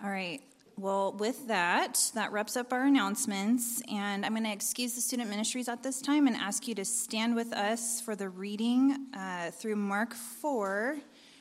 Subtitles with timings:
[0.00, 0.40] All right.
[0.76, 5.28] Well, with that, that wraps up our announcements, and I'm going to excuse the student
[5.28, 9.50] ministries at this time and ask you to stand with us for the reading uh,
[9.50, 10.98] through Mark 4,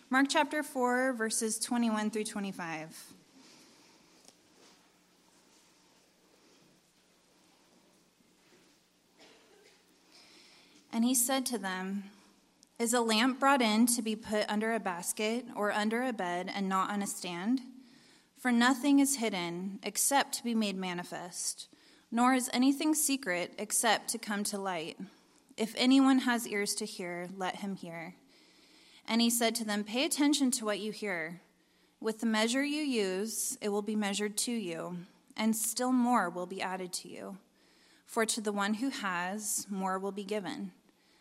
[0.09, 3.13] Mark chapter 4, verses 21 through 25.
[10.91, 12.05] And he said to them,
[12.79, 16.51] Is a lamp brought in to be put under a basket or under a bed
[16.51, 17.61] and not on a stand?
[18.47, 21.67] For nothing is hidden except to be made manifest,
[22.09, 24.97] nor is anything secret except to come to light.
[25.57, 28.15] If anyone has ears to hear, let him hear.
[29.05, 31.41] And he said to them, Pay attention to what you hear.
[31.99, 34.99] With the measure you use, it will be measured to you,
[35.35, 37.39] and still more will be added to you.
[38.05, 40.71] For to the one who has, more will be given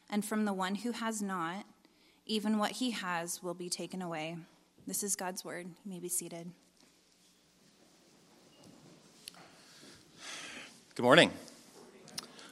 [0.09, 1.67] and from the one who has not,
[2.25, 4.37] even what he has will be taken away.
[4.87, 5.67] This is God's word.
[5.85, 6.53] You may be seated.
[10.97, 11.31] Good morning.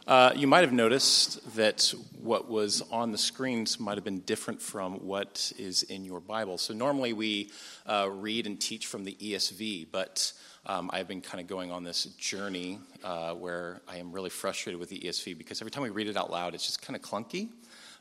[0.07, 4.61] Uh, you might have noticed that what was on the screens might have been different
[4.61, 6.59] from what is in your Bible.
[6.59, 7.51] So, normally we
[7.87, 10.31] uh, read and teach from the ESV, but
[10.67, 14.79] um, I've been kind of going on this journey uh, where I am really frustrated
[14.79, 17.01] with the ESV because every time we read it out loud, it's just kind of
[17.01, 17.49] clunky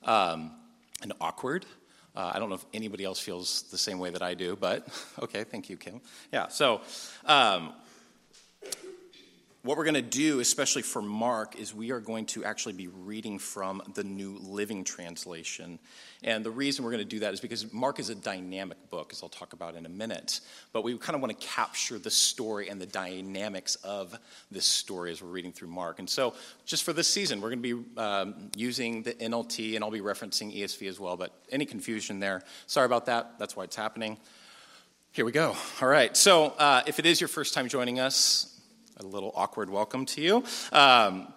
[0.04, 0.52] um,
[1.02, 1.66] and awkward.
[2.18, 4.86] Uh, I don't know if anybody else feels the same way that I do, but
[5.22, 6.02] okay, thank you, Kim.
[6.34, 6.82] Yeah, so
[7.28, 7.72] um,
[9.64, 12.90] what we're going to do, especially for Mark, is we are going to actually be
[12.90, 15.80] reading from the New Living Translation.
[16.22, 19.14] And the reason we're going to do that is because Mark is a dynamic book,
[19.14, 20.42] as I'll talk about in a minute.
[20.74, 24.20] But we kind of want to capture the story and the dynamics of
[24.52, 26.00] this story as we're reading through Mark.
[26.00, 26.34] And so,
[26.66, 30.02] just for this season, we're going to be um, using the NLT, and I'll be
[30.02, 31.16] referencing ESV as well.
[31.16, 33.40] But any confusion there, sorry about that.
[33.40, 34.18] That's why it's happening.
[35.14, 35.56] Here we go.
[35.82, 36.18] All right.
[36.18, 38.53] So, uh, if it is your first time joining us,
[38.98, 40.44] a little awkward welcome to you.
[40.72, 41.34] Um,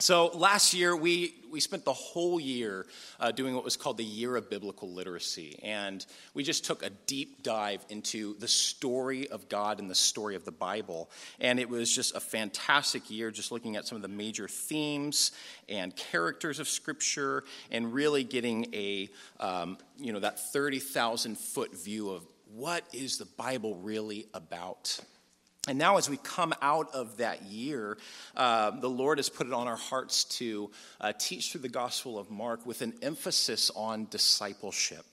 [0.00, 2.86] so last year we we spent the whole year
[3.18, 6.04] uh, doing what was called the Year of Biblical Literacy, and
[6.34, 10.44] we just took a deep dive into the story of God and the story of
[10.44, 11.10] the Bible,
[11.40, 15.32] and it was just a fantastic year, just looking at some of the major themes
[15.68, 19.08] and characters of Scripture, and really getting a
[19.40, 22.24] um, you know that thirty thousand foot view of
[22.54, 25.00] what is the Bible really about.
[25.68, 27.98] And now, as we come out of that year,
[28.34, 32.18] uh, the Lord has put it on our hearts to uh, teach through the Gospel
[32.18, 35.04] of Mark with an emphasis on discipleship.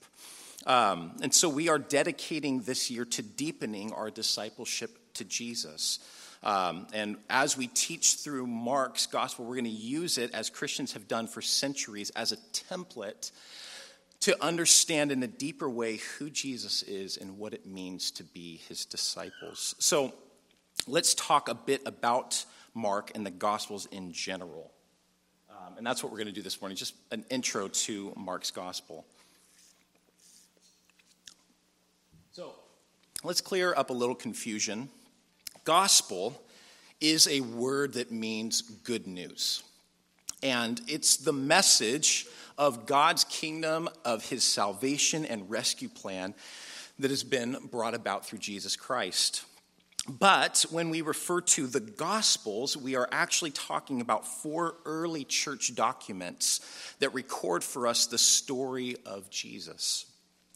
[0.64, 5.98] Um, and so we are dedicating this year to deepening our discipleship to Jesus.
[6.42, 10.94] Um, and as we teach through Mark's gospel, we're going to use it, as Christians
[10.94, 13.30] have done for centuries, as a template
[14.20, 18.56] to understand in a deeper way who Jesus is and what it means to be
[18.68, 19.74] his disciples.
[19.78, 20.14] So,
[20.86, 24.72] let's talk a bit about Mark and the Gospels in general.
[25.50, 28.50] Um, and that's what we're going to do this morning, just an intro to Mark's
[28.50, 29.06] Gospel.
[32.32, 32.54] So
[33.24, 34.88] let's clear up a little confusion.
[35.64, 36.42] Gospel
[37.00, 39.62] is a word that means good news.
[40.42, 42.26] And it's the message
[42.58, 46.34] of God's kingdom, of his salvation and rescue plan
[46.98, 49.44] that has been brought about through Jesus Christ.
[50.08, 55.74] But when we refer to the Gospels, we are actually talking about four early church
[55.74, 56.60] documents
[57.00, 60.06] that record for us the story of Jesus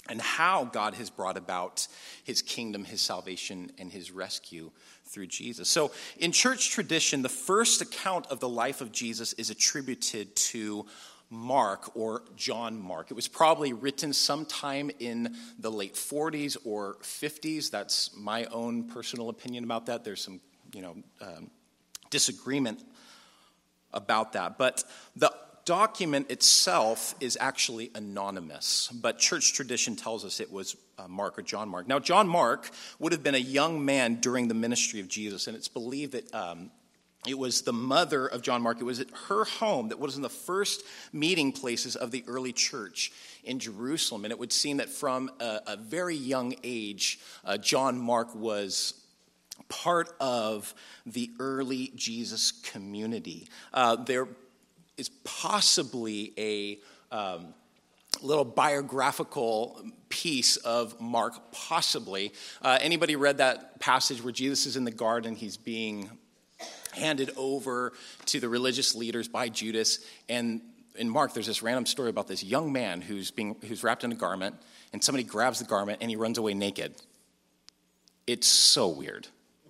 [0.09, 1.87] and how God has brought about
[2.25, 4.71] his kingdom, his salvation, and his rescue
[5.07, 5.69] through Jesus.
[5.69, 10.87] So, in church tradition, the first account of the life of Jesus is attributed to
[11.31, 13.11] Mark or John Mark.
[13.11, 17.71] It was probably written sometime in the late 40s or 50s.
[17.71, 20.05] That's my own personal opinion about that.
[20.05, 20.41] There's some,
[20.75, 21.51] you know, um,
[22.11, 22.83] disagreement
[23.93, 24.59] about that.
[24.59, 24.83] But
[25.15, 25.33] the
[25.65, 31.43] document itself is actually anonymous, but church tradition tells us it was uh, Mark or
[31.43, 31.87] John Mark.
[31.87, 35.57] Now, John Mark would have been a young man during the ministry of Jesus, and
[35.57, 36.73] it's believed that um,
[37.27, 38.81] it was the mother of John Mark.
[38.81, 40.83] It was at her home that was in the first
[41.13, 43.13] meeting places of the early church
[43.45, 44.25] in Jerusalem.
[44.25, 48.95] And it would seem that from a, a very young age, uh, John Mark was
[49.69, 50.75] part of
[51.05, 53.49] the early Jesus community.
[53.73, 54.27] Uh, there
[54.97, 56.79] is possibly a
[57.15, 57.53] um,
[58.23, 62.33] little biographical piece of Mark, possibly.
[62.63, 65.35] Uh, anybody read that passage where Jesus is in the garden?
[65.35, 66.11] He's being
[66.91, 67.93] handed over
[68.27, 69.99] to the religious leaders by Judas.
[70.29, 70.63] And
[70.97, 74.13] in Mark, there's this random story about this young man who's, being, who's wrapped in
[74.13, 74.57] a garment,
[74.93, 76.95] and somebody grabs the garment and he runs away naked.
[78.27, 79.27] It's so weird,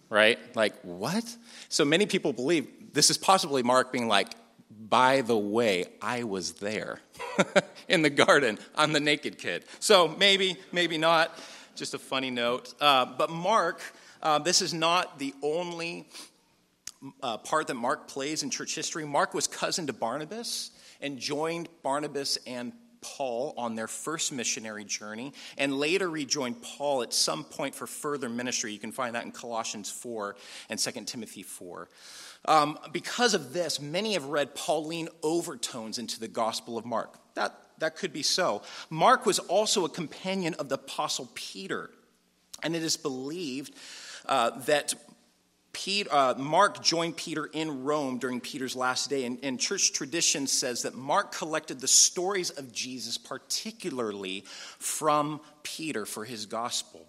[0.08, 0.38] right?
[0.56, 1.24] Like, what?
[1.68, 4.28] So many people believe this is possibly Mark being like,
[4.70, 7.00] by the way, I was there
[7.88, 8.58] in the garden.
[8.74, 9.64] I'm the naked kid.
[9.78, 11.36] So maybe, maybe not.
[11.76, 12.74] Just a funny note.
[12.80, 13.80] Uh, but Mark,
[14.22, 16.08] uh, this is not the only
[17.22, 19.04] uh, part that Mark plays in church history.
[19.04, 20.70] Mark was cousin to Barnabas
[21.00, 27.14] and joined Barnabas and Paul on their first missionary journey and later rejoined Paul at
[27.14, 28.72] some point for further ministry.
[28.72, 30.36] You can find that in Colossians 4
[30.68, 31.88] and 2 Timothy 4.
[32.46, 37.18] Um, because of this, many have read Pauline overtones into the Gospel of Mark.
[37.34, 38.62] That, that could be so.
[38.88, 41.90] Mark was also a companion of the Apostle Peter,
[42.62, 43.74] and it is believed
[44.26, 44.94] uh, that
[45.82, 50.46] Peter, uh, Mark joined Peter in Rome during Peter's last day, and, and, church tradition
[50.46, 54.44] says that Mark collected the stories of Jesus, particularly
[54.78, 57.08] from Peter, for his gospel.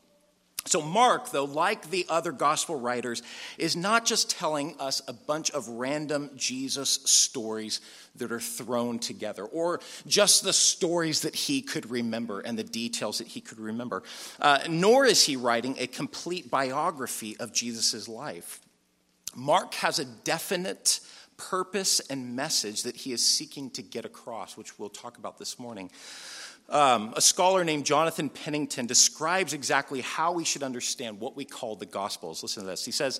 [0.71, 3.21] So, Mark, though, like the other gospel writers,
[3.57, 7.81] is not just telling us a bunch of random Jesus stories
[8.15, 13.17] that are thrown together, or just the stories that he could remember and the details
[13.17, 14.03] that he could remember,
[14.39, 18.61] uh, nor is he writing a complete biography of Jesus' life.
[19.35, 21.01] Mark has a definite
[21.35, 25.59] purpose and message that he is seeking to get across, which we'll talk about this
[25.59, 25.89] morning.
[26.71, 31.75] Um, a scholar named Jonathan Pennington describes exactly how we should understand what we call
[31.75, 32.41] the Gospels.
[32.41, 32.85] Listen to this.
[32.85, 33.19] He says,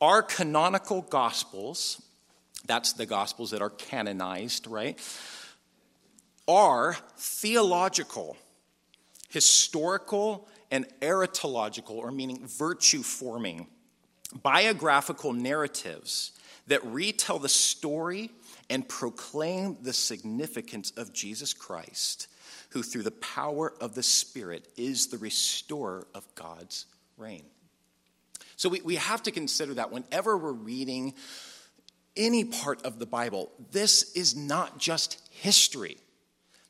[0.00, 2.00] Our canonical Gospels,
[2.64, 4.96] that's the Gospels that are canonized, right,
[6.46, 8.36] are theological,
[9.30, 13.66] historical, and aretological, or meaning virtue forming,
[14.44, 16.30] biographical narratives
[16.68, 18.30] that retell the story
[18.70, 22.28] and proclaim the significance of Jesus Christ
[22.72, 26.86] who through the power of the Spirit is the restorer of God's
[27.16, 27.44] reign.
[28.56, 31.14] So we, we have to consider that whenever we're reading
[32.16, 35.96] any part of the Bible, this is not just history.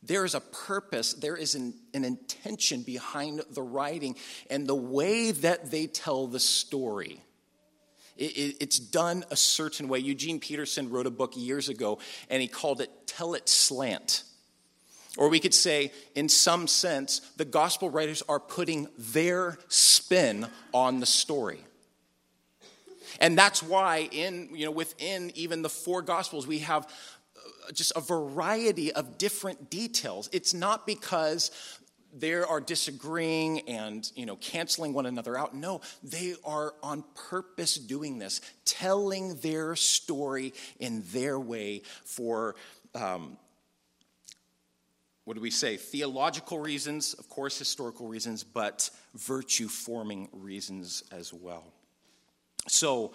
[0.03, 4.17] There is a purpose, there is an, an intention behind the writing
[4.51, 7.21] and the way that they tell the story.
[8.17, 10.01] It, it, it's done a certain way.
[10.01, 11.99] Eugene Peterson wrote a book years ago
[12.29, 14.25] and he called it Tell It Slant.
[15.19, 21.01] Or we could say, in some sense, the gospel writers are putting their spin on
[21.01, 21.61] the story.
[23.21, 27.93] And that's why in, you know, within even the four gospels, we have uh, just
[27.95, 30.31] a variety of different details.
[30.33, 31.51] It's not because
[32.15, 37.77] they are disagreeing and you know canceling one another out no they are on purpose
[37.77, 42.55] doing this telling their story in their way for
[42.95, 43.39] um,
[45.25, 45.77] what do we say?
[45.77, 51.65] Theological reasons, of course, historical reasons, but virtue forming reasons as well.
[52.67, 53.13] So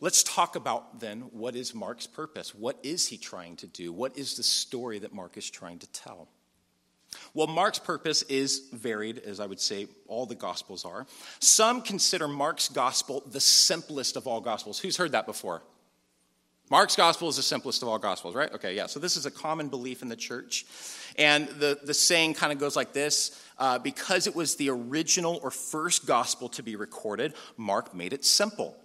[0.00, 2.54] let's talk about then what is Mark's purpose?
[2.54, 3.92] What is he trying to do?
[3.92, 6.28] What is the story that Mark is trying to tell?
[7.32, 11.06] Well, Mark's purpose is varied, as I would say all the Gospels are.
[11.38, 14.78] Some consider Mark's Gospel the simplest of all Gospels.
[14.80, 15.62] Who's heard that before?
[16.70, 18.50] Mark's gospel is the simplest of all gospels, right?
[18.52, 18.86] Okay, yeah.
[18.86, 20.64] So this is a common belief in the church.
[21.16, 25.38] And the, the saying kind of goes like this uh, because it was the original
[25.42, 28.76] or first gospel to be recorded, Mark made it simple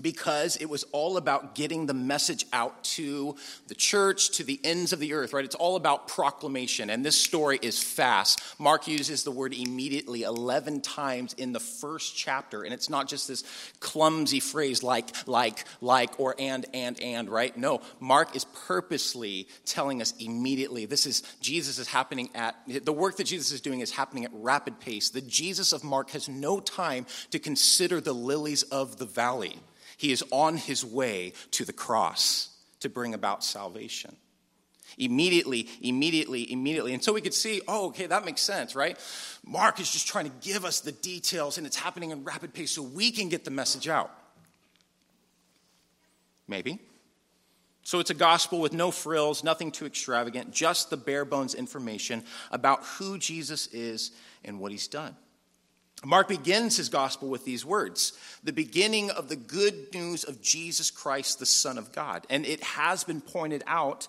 [0.00, 3.36] because it was all about getting the message out to
[3.68, 5.44] the church, to the ends of the earth, right?
[5.44, 6.90] It's all about proclamation.
[6.90, 8.42] And this story is fast.
[8.58, 12.62] Mark uses the word immediately 11 times in the first chapter.
[12.62, 13.44] And it's not just this
[13.80, 17.56] clumsy phrase like, like, like, or and, and, and, right?
[17.56, 23.16] No, Mark is purposely telling us immediately this is, Jesus is happening at, the work
[23.18, 25.10] that Jesus is doing is happening at rapid pace.
[25.10, 29.56] The Jesus of Mark has no time to consider the lilies of the valley.
[29.96, 34.16] He is on his way to the cross to bring about salvation.
[34.98, 36.94] Immediately, immediately, immediately.
[36.94, 38.98] And so we could see, oh, okay, that makes sense, right?
[39.44, 42.72] Mark is just trying to give us the details, and it's happening in rapid pace
[42.72, 44.12] so we can get the message out.
[46.46, 46.78] Maybe.
[47.82, 52.22] So it's a gospel with no frills, nothing too extravagant, just the bare bones information
[52.50, 54.12] about who Jesus is
[54.44, 55.16] and what he's done.
[56.04, 60.90] Mark begins his gospel with these words the beginning of the good news of Jesus
[60.90, 62.26] Christ, the Son of God.
[62.28, 64.06] And it has been pointed out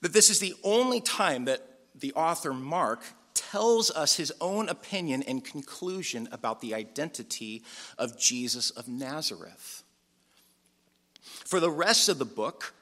[0.00, 3.02] that this is the only time that the author Mark
[3.34, 7.62] tells us his own opinion and conclusion about the identity
[7.98, 9.82] of Jesus of Nazareth.
[11.22, 12.74] For the rest of the book,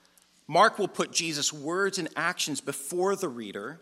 [0.46, 3.80] Mark will put Jesus' words and actions before the reader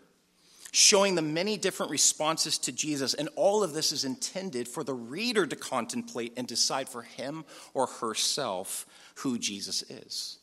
[0.71, 3.13] showing the many different responses to Jesus.
[3.13, 7.45] And all of this is intended for the reader to contemplate and decide for him
[7.73, 8.85] or herself
[9.15, 10.39] who Jesus is.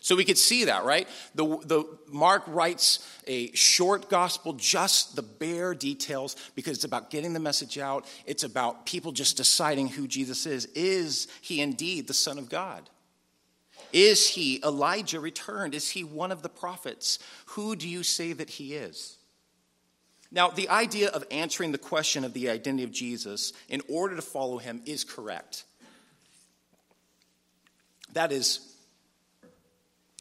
[0.00, 1.08] So we could see that, right?
[1.34, 7.32] The, the, Mark writes a short gospel, just the bare details, because it's about getting
[7.32, 8.06] the message out.
[8.24, 10.66] It's about people just deciding who Jesus is.
[10.76, 12.88] Is he indeed the Son of God?
[13.92, 15.74] Is he Elijah returned?
[15.74, 17.18] Is he one of the prophets?
[17.46, 19.15] Who do you say that he is?
[20.30, 24.22] Now, the idea of answering the question of the identity of Jesus in order to
[24.22, 25.64] follow him is correct.
[28.12, 28.60] That is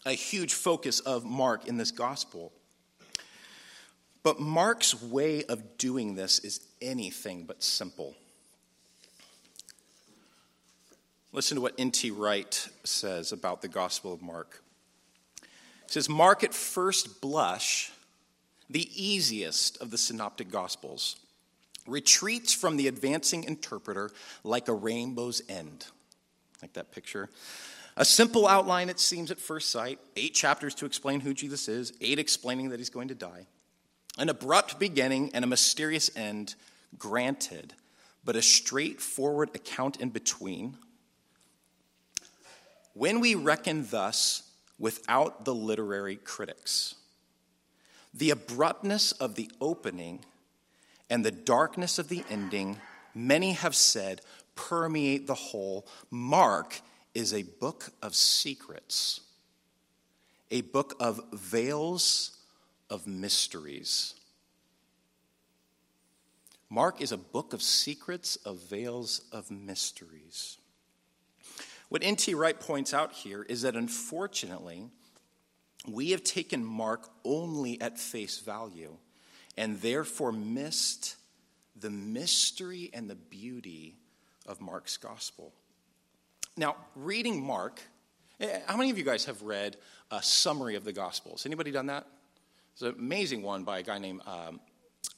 [0.05, 2.51] a huge focus of Mark in this gospel.
[4.21, 8.15] But Mark's way of doing this is anything but simple.
[11.31, 12.11] Listen to what N.T.
[12.11, 14.63] Wright says about the Gospel of Mark.
[15.41, 15.47] He
[15.87, 17.91] says, Mark at first blush,
[18.69, 21.17] the easiest of the synoptic Gospels,
[21.87, 24.11] retreats from the advancing interpreter
[24.43, 25.85] like a rainbow's end.
[26.61, 27.29] Like that picture.
[27.97, 31.93] A simple outline, it seems at first sight eight chapters to explain who Jesus is,
[32.01, 33.45] eight explaining that he's going to die.
[34.17, 36.55] An abrupt beginning and a mysterious end,
[36.97, 37.73] granted,
[38.23, 40.77] but a straightforward account in between.
[42.93, 46.95] When we reckon thus without the literary critics,
[48.15, 50.23] the abruptness of the opening
[51.09, 52.79] and the darkness of the ending,
[53.13, 54.21] many have said,
[54.55, 55.85] permeate the whole.
[56.09, 56.79] Mark
[57.13, 59.19] is a book of secrets,
[60.49, 62.37] a book of veils
[62.89, 64.15] of mysteries.
[66.69, 70.57] Mark is a book of secrets, of veils of mysteries.
[71.89, 72.33] What N.T.
[72.33, 74.89] Wright points out here is that unfortunately,
[75.87, 78.95] we have taken Mark only at face value
[79.57, 81.15] and therefore missed
[81.79, 83.95] the mystery and the beauty
[84.45, 85.53] of Mark's gospel.
[86.57, 87.81] Now, reading Mark,
[88.39, 89.77] eh, how many of you guys have read
[90.11, 91.45] a summary of the Gospels?
[91.45, 92.07] Anybody done that?
[92.73, 94.59] It's an amazing one by a guy named um,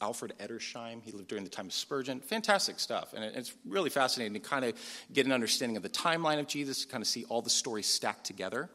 [0.01, 1.01] Alfred Edersheim.
[1.03, 2.19] He lived during the time of Spurgeon.
[2.21, 3.13] Fantastic stuff.
[3.13, 4.73] And it's really fascinating to kind of
[5.13, 7.87] get an understanding of the timeline of Jesus, to kind of see all the stories
[7.87, 8.69] stacked together.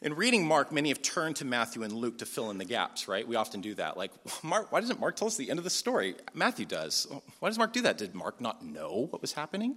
[0.00, 3.08] In reading Mark, many have turned to Matthew and Luke to fill in the gaps,
[3.08, 3.26] right?
[3.26, 3.96] We often do that.
[3.96, 4.12] Like,
[4.44, 6.14] Mark, why doesn't Mark tell us the end of the story?
[6.34, 7.08] Matthew does.
[7.40, 7.98] Why does Mark do that?
[7.98, 9.76] Did Mark not know what was happening?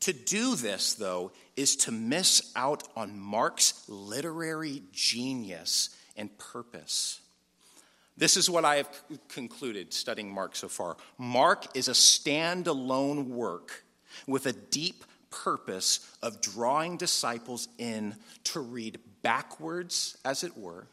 [0.00, 7.20] To do this, though, is to miss out on Mark's literary genius and purpose.
[8.16, 8.88] This is what I have
[9.28, 10.96] concluded studying Mark so far.
[11.18, 13.84] Mark is a standalone work
[14.26, 15.04] with a deep
[15.44, 20.86] purpose of drawing disciples in to read backwards, as it were,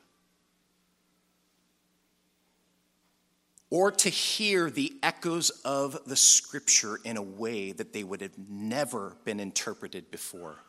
[3.69, 8.38] or to hear the echoes of the scripture in a way that they would have
[8.38, 10.59] never been interpreted before.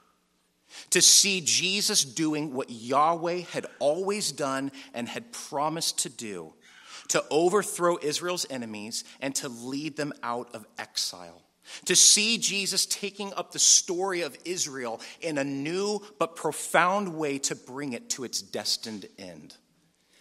[0.90, 6.54] To see Jesus doing what Yahweh had always done and had promised to do
[7.08, 11.43] to overthrow Israel's enemies and to lead them out of exile.
[11.86, 17.38] To see Jesus taking up the story of Israel in a new but profound way
[17.40, 19.54] to bring it to its destined end.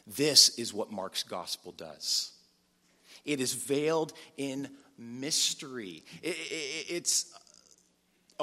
[0.06, 2.32] This is what Mark's gospel does.
[3.26, 6.04] It is veiled in mystery.
[6.22, 7.34] It, it, it's,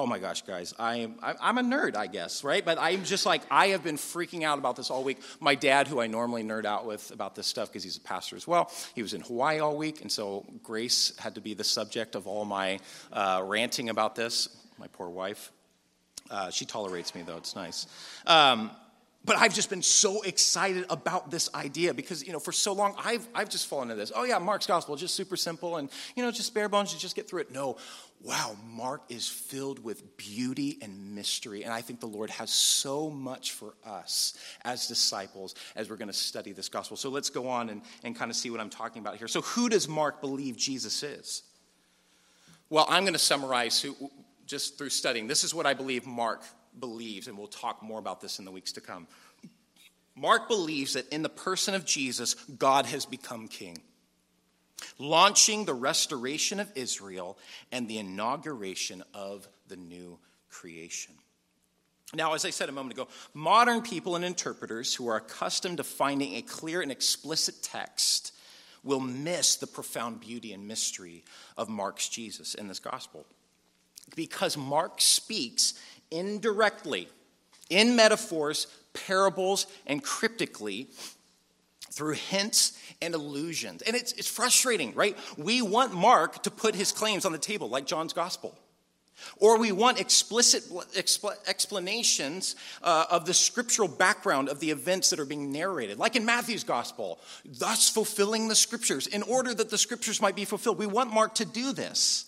[0.01, 2.65] oh my gosh, guys, I am, I'm a nerd, I guess, right?
[2.65, 5.19] But I'm just like, I have been freaking out about this all week.
[5.41, 8.35] My dad, who I normally nerd out with about this stuff because he's a pastor
[8.35, 11.65] as well, he was in Hawaii all week, and so Grace had to be the
[11.65, 12.79] subject of all my
[13.13, 14.49] uh, ranting about this.
[14.79, 15.53] My poor wife.
[16.31, 17.87] Uh, she tolerates me, though, it's nice.
[18.27, 18.71] Um,
[19.23, 22.95] but I've just been so excited about this idea because, you know, for so long
[23.05, 24.13] I've, I've just fallen into this.
[24.15, 27.15] Oh, yeah, Mark's gospel, just super simple and, you know, just bare bones, you just
[27.15, 27.53] get through it.
[27.53, 27.77] No,
[28.23, 31.65] wow, Mark is filled with beauty and mystery.
[31.65, 36.09] And I think the Lord has so much for us as disciples as we're going
[36.09, 36.97] to study this gospel.
[36.97, 39.29] So let's go on and, and kind of see what I'm talking about here.
[39.29, 41.43] So, who does Mark believe Jesus is?
[42.69, 43.97] Well, I'm going to summarize who,
[44.47, 45.27] just through studying.
[45.27, 46.45] This is what I believe Mark
[46.79, 49.09] believes, and we'll talk more about this in the weeks to come.
[50.15, 53.79] Mark believes that in the person of Jesus, God has become king,
[54.99, 57.39] launching the restoration of Israel
[57.73, 60.19] and the inauguration of the new
[60.49, 61.15] creation.
[62.13, 65.85] Now, as I said a moment ago, modern people and interpreters who are accustomed to
[65.85, 68.33] finding a clear and explicit text
[68.83, 71.23] will miss the profound beauty and mystery
[71.57, 73.27] of Mark's Jesus in this gospel.
[74.17, 75.75] Because Mark speaks
[76.11, 77.09] indirectly,
[77.69, 80.89] in metaphors, parables, and cryptically,
[81.93, 83.83] through hints and allusions.
[83.83, 85.17] And it's, it's frustrating, right?
[85.37, 88.57] We want Mark to put his claims on the table, like John's gospel.
[89.37, 95.21] Or we want explicit expl- explanations uh, of the scriptural background of the events that
[95.21, 99.79] are being narrated, like in Matthew's gospel, thus fulfilling the scriptures, in order that the
[99.79, 100.79] scriptures might be fulfilled.
[100.79, 102.27] We want Mark to do this.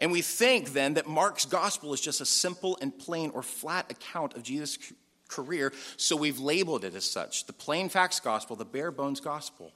[0.00, 3.90] And we think then that Mark's gospel is just a simple and plain or flat
[3.90, 4.78] account of Jesus'
[5.28, 9.72] career, so we've labeled it as such the plain facts gospel, the bare bones gospel.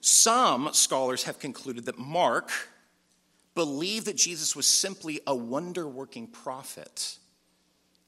[0.00, 2.50] Some scholars have concluded that Mark
[3.54, 7.18] believed that Jesus was simply a wonder working prophet.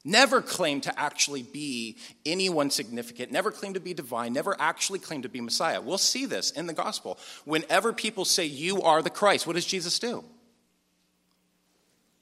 [0.05, 5.23] Never claimed to actually be anyone significant, never claimed to be divine, never actually claimed
[5.23, 5.79] to be Messiah.
[5.79, 7.17] We'll see this in the gospel.
[7.45, 10.25] Whenever people say, You are the Christ, what does Jesus do?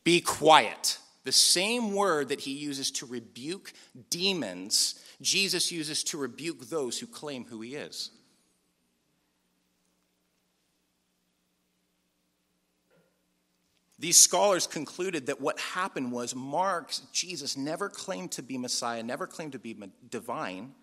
[0.04, 1.00] Be quiet.
[1.24, 3.74] The same word that he uses to rebuke
[4.10, 8.10] demons, Jesus uses to rebuke those who claim who he is.
[14.00, 19.28] These scholars concluded that what happened was Mark's Jesus never claimed to be Messiah, never
[19.28, 19.78] claimed to be
[20.10, 20.74] divine,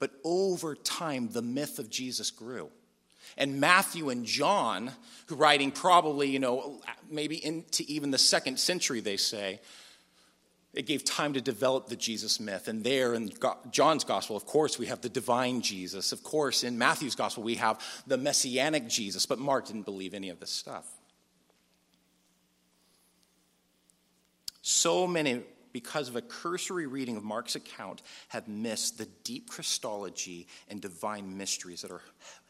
[0.00, 2.72] but over time the myth of Jesus grew.
[3.36, 4.92] And Matthew and John,
[5.26, 6.80] who writing probably, you know,
[7.10, 9.60] maybe into even the second century, they say,
[10.74, 12.68] it gave time to develop the Jesus myth.
[12.68, 13.30] And there in
[13.70, 16.12] John's gospel, of course, we have the divine Jesus.
[16.12, 19.24] Of course, in Matthew's gospel, we have the messianic Jesus.
[19.24, 20.86] But Mark didn't believe any of this stuff.
[24.60, 25.42] So many,
[25.72, 31.38] because of a cursory reading of Mark's account, have missed the deep Christology and divine
[31.38, 32.02] mysteries that are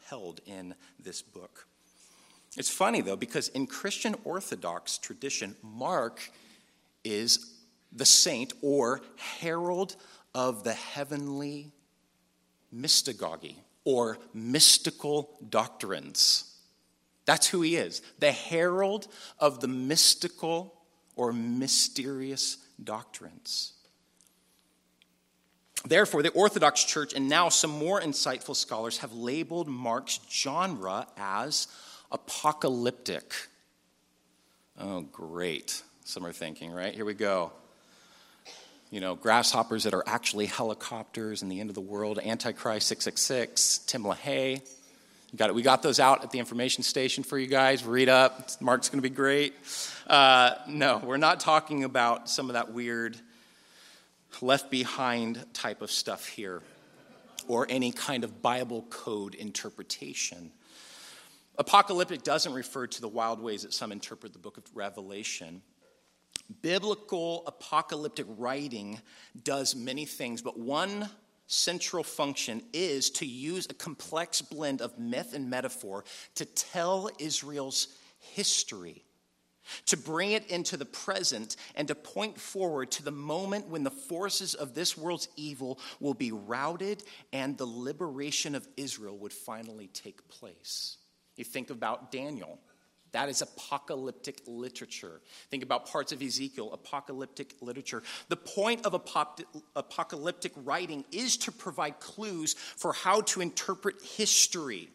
[0.09, 1.67] held in this book.
[2.55, 6.31] It's funny, though, because in Christian Orthodox tradition, Mark
[7.03, 7.53] is
[7.91, 9.01] the saint or
[9.39, 9.95] herald
[10.33, 11.71] of the heavenly
[12.73, 16.55] mystagogy or mystical doctrines.
[17.25, 19.07] That's who he is, the herald
[19.39, 20.73] of the mystical
[21.15, 23.73] or mysterious doctrines.
[25.89, 31.67] Therefore, the Orthodox Church and now some more insightful scholars have labeled Mark's genre as
[32.11, 33.33] apocalyptic.
[34.79, 35.81] Oh, great.
[36.03, 36.93] Some are thinking, right?
[36.93, 37.51] Here we go.
[38.89, 43.79] You know, grasshoppers that are actually helicopters and the end of the world, Antichrist 666,
[43.79, 44.61] Tim LaHaye.
[45.31, 45.55] You got it.
[45.55, 47.83] We got those out at the information station for you guys.
[47.83, 48.49] Read up.
[48.61, 49.53] Mark's going to be great.
[50.07, 53.17] Uh, no, we're not talking about some of that weird
[54.41, 56.61] left behind type of stuff here
[57.47, 60.51] or any kind of Bible code interpretation.
[61.57, 65.61] Apocalyptic doesn't refer to the wild ways that some interpret the book of Revelation.
[66.61, 68.99] Biblical apocalyptic writing
[69.43, 71.09] does many things, but one
[71.47, 76.03] central function is to use a complex blend of myth and metaphor
[76.35, 77.87] to tell Israel's
[78.19, 79.03] history,
[79.87, 83.91] to bring it into the present, and to point forward to the moment when the
[83.91, 87.03] forces of this world's evil will be routed
[87.33, 90.97] and the liberation of Israel would finally take place.
[91.35, 92.59] You think about Daniel.
[93.13, 95.21] That is apocalyptic literature.
[95.49, 98.03] Think about parts of Ezekiel, apocalyptic literature.
[98.27, 98.93] The point of
[99.75, 104.89] apocalyptic writing is to provide clues for how to interpret history,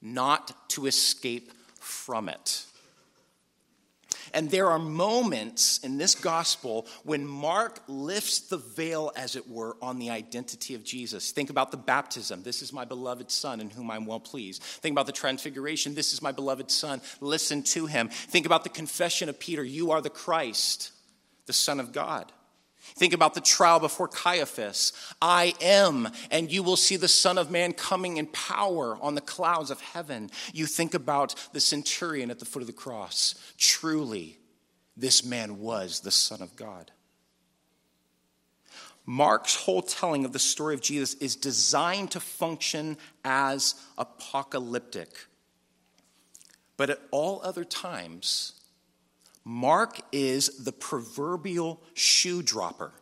[0.00, 2.64] not to escape from it.
[4.34, 9.76] And there are moments in this gospel when Mark lifts the veil, as it were,
[9.82, 11.32] on the identity of Jesus.
[11.32, 12.42] Think about the baptism.
[12.42, 14.62] This is my beloved Son in whom I'm well pleased.
[14.62, 15.94] Think about the transfiguration.
[15.94, 17.00] This is my beloved Son.
[17.20, 18.08] Listen to him.
[18.08, 20.92] Think about the confession of Peter You are the Christ,
[21.46, 22.32] the Son of God.
[22.82, 24.92] Think about the trial before Caiaphas.
[25.20, 29.20] I am, and you will see the Son of Man coming in power on the
[29.20, 30.30] clouds of heaven.
[30.52, 33.34] You think about the centurion at the foot of the cross.
[33.56, 34.38] Truly,
[34.96, 36.90] this man was the Son of God.
[39.06, 45.26] Mark's whole telling of the story of Jesus is designed to function as apocalyptic.
[46.76, 48.60] But at all other times,
[49.44, 52.92] Mark is the proverbial shoe dropper.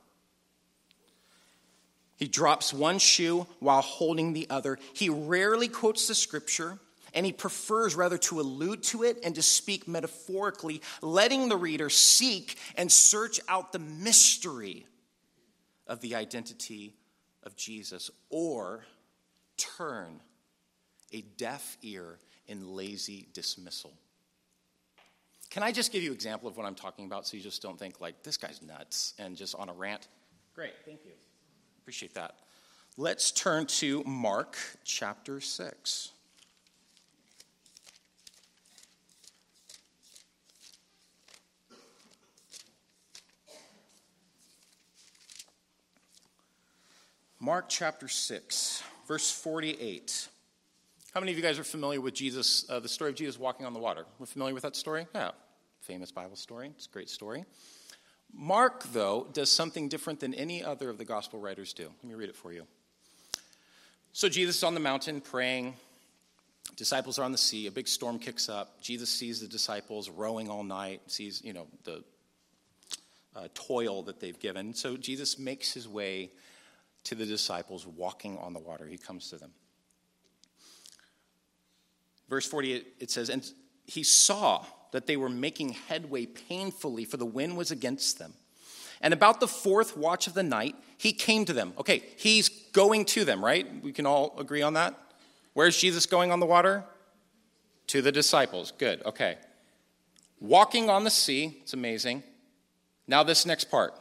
[2.17, 4.79] He drops one shoe while holding the other.
[4.93, 6.79] He rarely quotes the scripture,
[7.15, 11.89] and he prefers rather to allude to it and to speak metaphorically, letting the reader
[11.89, 14.87] seek and search out the mystery
[15.87, 16.95] of the identity
[17.43, 18.85] of Jesus, or
[19.57, 20.21] turn
[21.13, 23.93] a deaf ear in lazy dismissal.
[25.51, 27.61] Can I just give you an example of what I'm talking about so you just
[27.61, 30.07] don't think, like, this guy's nuts and just on a rant?
[30.55, 31.11] Great, thank you.
[31.83, 32.37] Appreciate that.
[32.97, 36.13] let's turn to Mark chapter 6.
[47.43, 50.29] Mark chapter 6, verse 48.
[51.13, 53.67] How many of you guys are familiar with Jesus, uh, the story of Jesus walking
[53.67, 54.05] on the water?
[54.21, 55.09] We're familiar with that story?
[55.13, 55.33] Yeah,
[55.81, 56.71] famous Bible story.
[56.77, 57.45] It's a great story.
[58.33, 61.91] Mark, though, does something different than any other of the gospel writers do.
[62.01, 62.65] Let me read it for you.
[64.13, 65.75] So, Jesus is on the mountain praying.
[66.77, 67.67] Disciples are on the sea.
[67.67, 68.81] A big storm kicks up.
[68.81, 72.05] Jesus sees the disciples rowing all night, sees, you know, the
[73.35, 74.75] uh, toil that they've given.
[74.75, 76.31] So, Jesus makes his way
[77.03, 78.87] to the disciples walking on the water.
[78.87, 79.51] He comes to them.
[82.31, 83.47] Verse 48, it says, And
[83.85, 88.33] he saw that they were making headway painfully, for the wind was against them.
[89.01, 91.73] And about the fourth watch of the night, he came to them.
[91.79, 93.67] Okay, he's going to them, right?
[93.83, 94.95] We can all agree on that?
[95.55, 96.85] Where's Jesus going on the water?
[97.89, 98.73] To the disciples.
[98.79, 99.37] Good, okay.
[100.39, 102.23] Walking on the sea, it's amazing.
[103.09, 103.95] Now, this next part.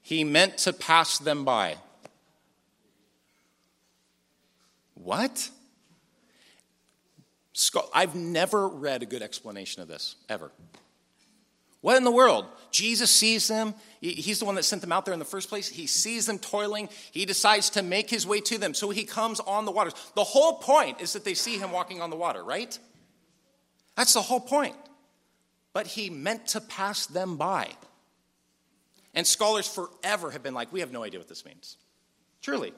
[0.00, 1.76] He meant to pass them by.
[4.94, 5.50] What?
[7.92, 10.50] I've never read a good explanation of this, ever.
[11.80, 12.46] What in the world?
[12.70, 13.74] Jesus sees them.
[14.00, 15.68] He's the one that sent them out there in the first place.
[15.68, 16.88] He sees them toiling.
[17.12, 18.72] He decides to make his way to them.
[18.72, 19.92] So he comes on the waters.
[20.14, 22.76] The whole point is that they see him walking on the water, right?
[23.96, 24.76] That's the whole point.
[25.74, 27.70] But he meant to pass them by.
[29.12, 31.76] And scholars forever have been like, we have no idea what this means.
[32.40, 32.72] Truly.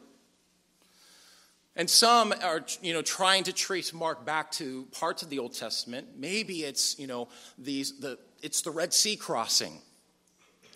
[1.77, 5.53] And some are, you know, trying to trace Mark back to parts of the Old
[5.53, 6.09] Testament.
[6.17, 9.81] Maybe it's, you know, these, the, it's the Red Sea crossing.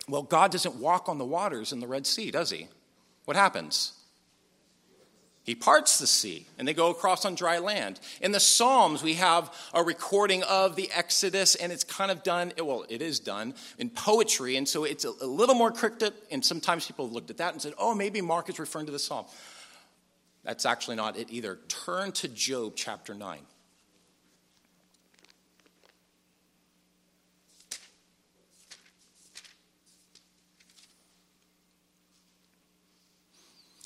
[0.07, 2.67] Well, God doesn't walk on the waters in the Red Sea, does he?
[3.25, 3.93] What happens?
[5.43, 7.99] He parts the sea and they go across on dry land.
[8.21, 12.53] In the Psalms, we have a recording of the Exodus, and it's kind of done,
[12.59, 16.13] well, it is done in poetry, and so it's a, little more cryptic.
[16.29, 18.91] And sometimes people have looked at that and said, oh, maybe Mark is referring to
[18.91, 19.25] the Psalm.
[20.43, 21.59] That's actually not it either.
[21.67, 23.39] Turn to Job chapter 9.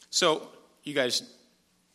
[0.09, 0.47] So,
[0.85, 1.29] you guys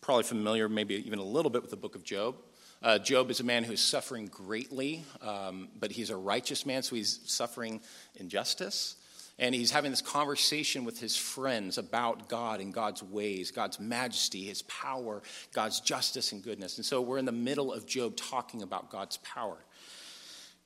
[0.02, 2.36] probably familiar, maybe even a little bit, with the book of Job.
[2.82, 6.82] Uh, Job is a man who is suffering greatly, um, but he's a righteous man,
[6.82, 7.80] so he's suffering
[8.16, 8.96] injustice
[9.40, 14.44] and he's having this conversation with his friends about God and God's ways, God's majesty,
[14.44, 15.22] his power,
[15.54, 16.76] God's justice and goodness.
[16.76, 19.56] And so we're in the middle of Job talking about God's power.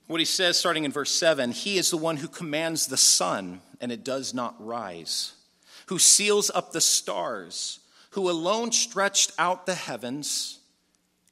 [0.09, 3.61] What he says, starting in verse 7 He is the one who commands the sun,
[3.81, 5.35] and it does not rise,
[5.87, 7.79] who seals up the stars,
[8.11, 10.59] who alone stretched out the heavens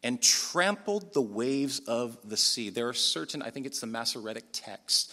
[0.05, 2.71] and trampled the waves of the sea.
[2.71, 5.13] There are certain, I think it's the Masoretic text,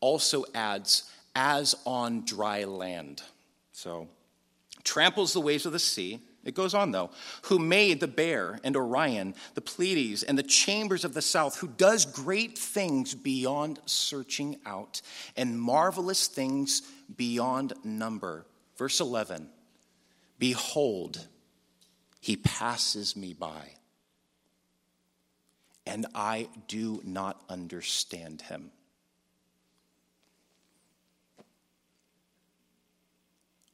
[0.00, 3.22] also adds as on dry land.
[3.72, 4.08] So,
[4.84, 6.20] tramples the waves of the sea.
[6.42, 7.10] It goes on, though.
[7.42, 11.68] Who made the bear and Orion, the Pleiades, and the chambers of the south, who
[11.68, 15.02] does great things beyond searching out,
[15.36, 16.82] and marvelous things
[17.14, 18.46] beyond number.
[18.76, 19.48] Verse 11
[20.38, 21.26] Behold,
[22.20, 23.74] he passes me by,
[25.86, 28.70] and I do not understand him.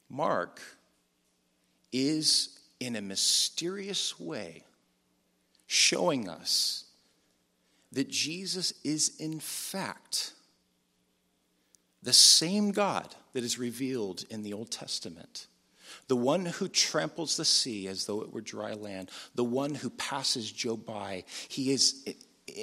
[0.09, 0.61] Mark
[1.91, 4.63] is, in a mysterious way,
[5.65, 6.85] showing us
[7.91, 10.33] that Jesus is, in fact,
[12.03, 15.47] the same God that is revealed in the Old Testament.
[16.07, 19.89] The one who tramples the sea as though it were dry land, the one who
[19.89, 21.23] passes Job by.
[21.49, 22.07] He is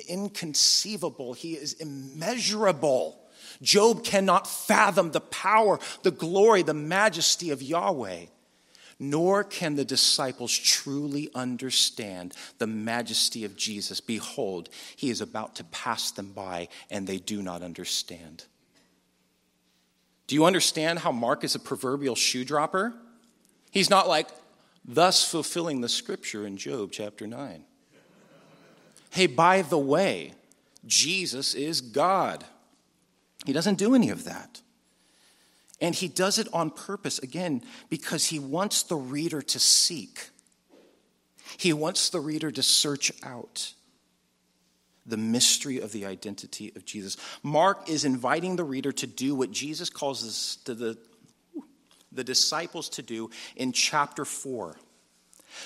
[0.09, 3.21] inconceivable, he is immeasurable.
[3.64, 8.27] Job cannot fathom the power, the glory, the majesty of Yahweh.
[9.00, 14.00] Nor can the disciples truly understand the majesty of Jesus.
[14.00, 18.44] Behold, he is about to pass them by, and they do not understand.
[20.29, 22.94] Do you understand how Mark is a proverbial shoe dropper?
[23.72, 24.29] He's not like,
[24.85, 27.64] thus fulfilling the scripture in Job chapter 9.
[29.11, 30.35] Hey, by the way,
[30.87, 32.44] Jesus is God.
[33.45, 34.61] He doesn't do any of that.
[35.81, 40.31] And he does it on purpose, again, because he wants the reader to seek.
[41.59, 43.75] He wants the reader to search out
[45.05, 47.17] the mystery of the identity of Jesus.
[47.43, 50.97] Mark is inviting the reader to do what Jesus calls the,
[52.11, 54.79] the disciples to do in chapter 4.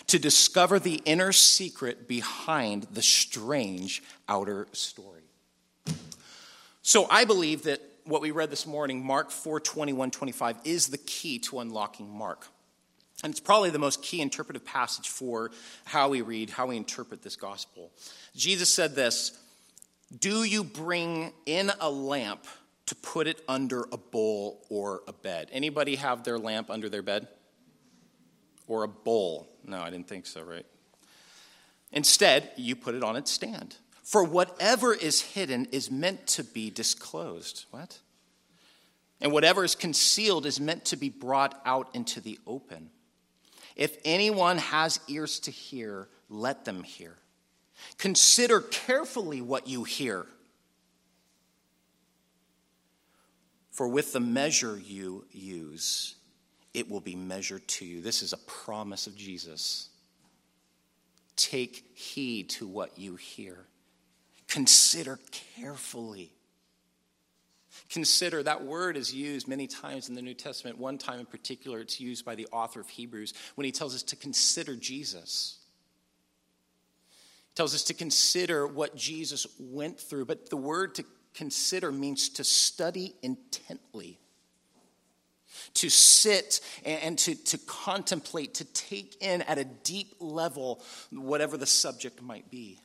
[0.09, 5.28] to discover the inner secret behind the strange outer story.
[6.88, 10.96] So I believe that what we read this morning, Mark 4 21 25, is the
[10.96, 12.46] key to unlocking Mark.
[13.22, 15.51] And it's probably the most key interpretive passage for
[15.85, 17.90] how we read, how we interpret this gospel.
[18.35, 19.38] Jesus said this
[20.18, 22.46] Do you bring in a lamp
[22.87, 25.51] to put it under a bowl or a bed?
[25.53, 27.29] Anybody have their lamp under their bed?
[28.66, 29.46] Or a bowl?
[29.62, 30.64] No, I didn't think so, right?
[31.92, 33.77] Instead, you put it on its stand.
[34.09, 37.66] For whatever is hidden is meant to be disclosed.
[37.71, 37.99] What?
[39.21, 42.88] And whatever is concealed is meant to be brought out into the open.
[43.77, 47.18] If anyone has ears to hear, let them hear.
[47.99, 50.25] Consider carefully what you hear.
[53.73, 56.14] For with the measure you use,
[56.73, 58.01] it will be measured to you.
[58.01, 59.90] This is a promise of Jesus.
[61.37, 63.66] Take heed to what you hear.
[64.48, 65.18] Consider
[65.56, 66.32] carefully
[67.90, 70.78] Consider that word is used many times in the New Testament.
[70.78, 74.02] One time in particular, it's used by the author of Hebrews when he tells us
[74.04, 75.58] to consider Jesus.
[77.50, 82.28] He tells us to consider what Jesus went through, but the word to consider means
[82.30, 84.18] to study intently,
[85.74, 91.66] to sit and to, to contemplate, to take in at a deep level whatever the
[91.66, 92.80] subject might be.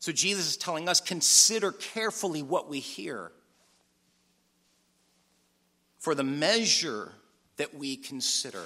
[0.00, 3.30] So Jesus is telling us consider carefully what we hear.
[5.98, 7.12] For the measure
[7.58, 8.64] that we consider,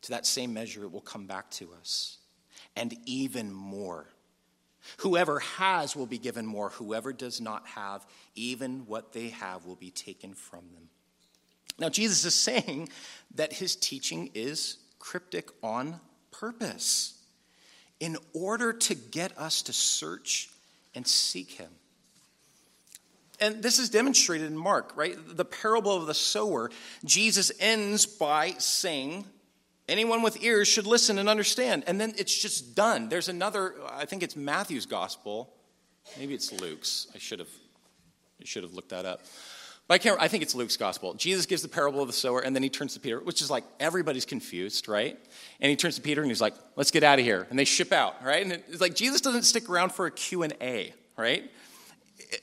[0.00, 2.16] to that same measure it will come back to us,
[2.74, 4.06] and even more.
[4.98, 6.70] Whoever has will be given more.
[6.70, 10.88] Whoever does not have, even what they have will be taken from them.
[11.78, 12.88] Now, Jesus is saying
[13.34, 17.17] that his teaching is cryptic on purpose
[18.00, 20.50] in order to get us to search
[20.94, 21.70] and seek him.
[23.40, 25.16] And this is demonstrated in Mark, right?
[25.36, 26.70] The parable of the sower.
[27.04, 29.24] Jesus ends by saying,
[29.88, 31.84] Anyone with ears should listen and understand.
[31.86, 33.08] And then it's just done.
[33.08, 35.50] There's another, I think it's Matthew's gospel.
[36.18, 37.06] Maybe it's Luke's.
[37.14, 37.48] I should have,
[38.38, 39.22] I should have looked that up.
[39.88, 41.14] But I, can't, I think it's Luke's gospel.
[41.14, 43.50] Jesus gives the parable of the sower, and then he turns to Peter, which is
[43.50, 45.18] like everybody's confused, right?
[45.60, 47.46] And he turns to Peter and he's like, let's get out of here.
[47.48, 48.44] And they ship out, right?
[48.44, 51.50] And it's like Jesus doesn't stick around for a Q&A, right?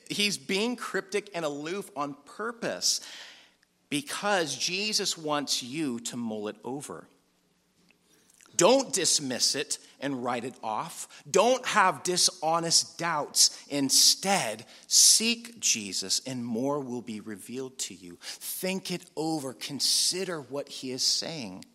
[0.10, 3.02] he's being cryptic and aloof on purpose
[3.90, 7.08] because Jesus wants you to mull it over.
[8.56, 11.08] Don't dismiss it and write it off.
[11.30, 13.58] Don't have dishonest doubts.
[13.70, 18.18] Instead, seek Jesus and more will be revealed to you.
[18.22, 19.54] Think it over.
[19.54, 21.66] Consider what he is saying.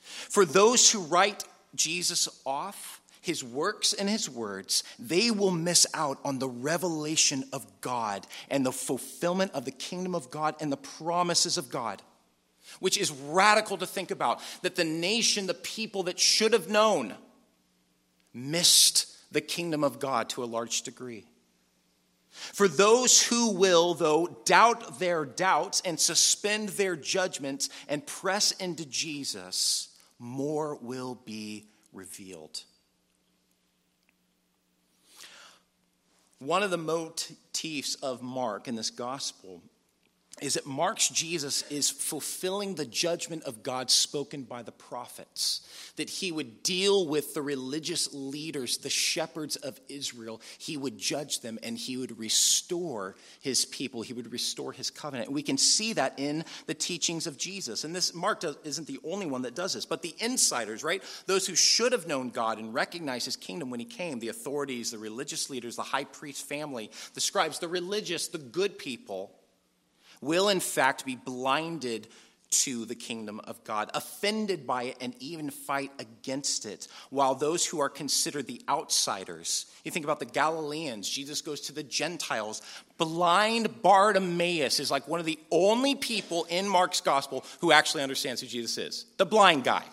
[0.00, 6.18] For those who write Jesus off, his works and his words, they will miss out
[6.24, 10.76] on the revelation of God and the fulfillment of the kingdom of God and the
[10.76, 12.02] promises of God,
[12.80, 14.40] which is radical to think about.
[14.62, 17.14] That the nation, the people that should have known,
[18.32, 21.26] missed the kingdom of God to a large degree.
[22.30, 28.84] For those who will, though, doubt their doubts and suspend their judgments and press into
[28.84, 32.64] Jesus, more will be revealed.
[36.40, 39.62] One of the motifs of Mark in this gospel
[40.40, 45.60] is that Mark's Jesus is fulfilling the judgment of God spoken by the prophets,
[45.94, 50.40] that he would deal with the religious leaders, the shepherds of Israel.
[50.58, 54.02] He would judge them and he would restore his people.
[54.02, 55.28] He would restore his covenant.
[55.28, 57.84] And we can see that in the teachings of Jesus.
[57.84, 61.02] And this Mark does, isn't the only one that does this, but the insiders, right?
[61.26, 64.90] Those who should have known God and recognized his kingdom when he came, the authorities,
[64.90, 69.30] the religious leaders, the high priest family, the scribes, the religious, the good people
[70.24, 72.08] will in fact be blinded
[72.62, 76.86] to the kingdom of God, offended by it, and even fight against it.
[77.10, 81.72] While those who are considered the outsiders, you think about the Galileans, Jesus goes to
[81.72, 82.62] the Gentiles.
[82.96, 88.40] Blind Bartimaeus is like one of the only people in Mark's gospel who actually understands
[88.40, 89.84] who Jesus is the blind guy.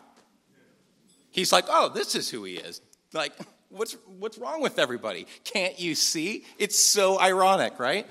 [1.32, 2.82] He's like, oh, this is who he is.
[3.14, 3.32] Like,
[3.70, 5.26] what's, what's wrong with everybody?
[5.46, 6.46] Can't you see?
[6.60, 8.06] It's so ironic, right?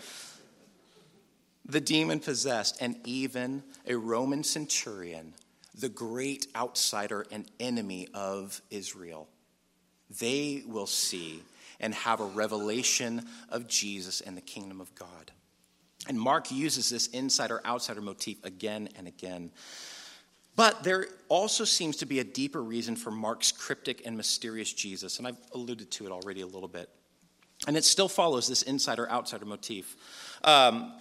[1.72, 5.35] The demon possessed, and even a Roman centurion,
[5.74, 9.28] the great outsider and enemy of Israel.
[10.18, 11.42] They will see
[11.78, 15.30] and have a revelation of Jesus and the kingdom of God.
[16.09, 19.50] And Mark uses this insider outsider motif again and again.
[20.56, 25.18] But there also seems to be a deeper reason for Mark's cryptic and mysterious Jesus,
[25.18, 26.88] and I've alluded to it already a little bit.
[27.66, 29.96] And it still follows this insider outsider motif.
[30.42, 30.94] Um,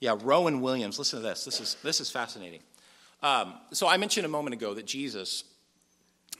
[0.00, 1.44] yeah, Rowan Williams, listen to this.
[1.44, 2.60] This is, this is fascinating.
[3.22, 5.44] Um, so I mentioned a moment ago that Jesus,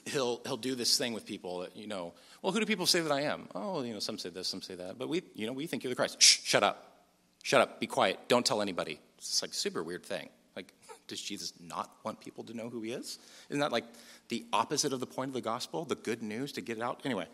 [0.06, 3.00] he'll, he'll do this thing with people that, you know, well, who do people say
[3.00, 3.48] that I am?
[3.54, 4.98] Oh, you know, some say this, some say that.
[4.98, 6.22] But we, you know, we think you're the Christ.
[6.22, 7.04] Shh, shut up.
[7.42, 7.80] Shut up.
[7.80, 8.18] Be quiet.
[8.28, 8.98] Don't tell anybody.
[9.18, 10.30] It's like a super weird thing.
[10.56, 10.72] Like,
[11.06, 13.18] does Jesus not want people to know who he is?
[13.50, 13.84] Isn't that like
[14.30, 15.84] the opposite of the point of the gospel?
[15.84, 17.02] The good news to get it out?
[17.04, 17.26] Anyway.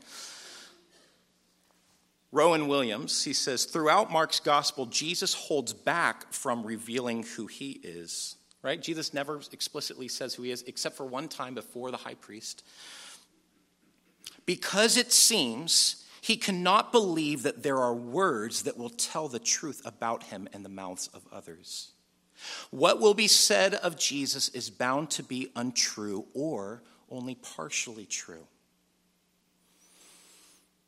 [2.37, 8.37] Rowan Williams, he says, throughout Mark's gospel, Jesus holds back from revealing who he is.
[8.63, 8.81] Right?
[8.81, 12.63] Jesus never explicitly says who he is, except for one time before the high priest
[14.47, 19.83] because it seems he cannot believe that there are words that will tell the truth
[19.85, 21.93] about him in the mouths of others.
[22.71, 28.47] What will be said of Jesus is bound to be untrue or only partially true.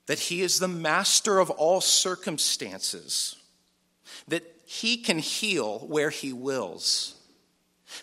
[0.08, 3.36] That he is the master of all circumstances,
[4.26, 7.14] that he can heal where he wills,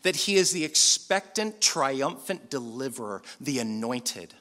[0.04, 4.34] that he is the expectant, triumphant deliverer, the anointed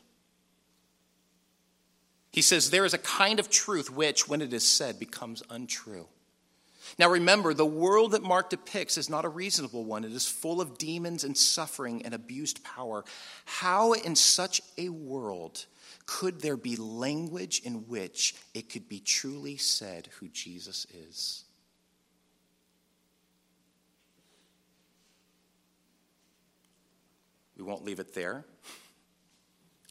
[2.35, 6.09] he says, There is a kind of truth which, when it is said, becomes untrue.
[6.99, 10.03] Now remember, the world that Mark depicts is not a reasonable one.
[10.03, 13.05] It is full of demons and suffering and abused power.
[13.45, 15.67] How, in such a world,
[16.07, 21.45] could there be language in which it could be truly said who Jesus is?
[27.57, 28.45] We won't leave it there.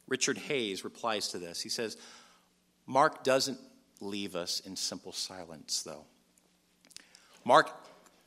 [0.06, 1.60] Richard Hays replies to this.
[1.60, 1.96] He says,
[2.86, 3.58] Mark doesn't
[4.00, 6.04] leave us in simple silence, though.
[7.44, 7.72] Mark's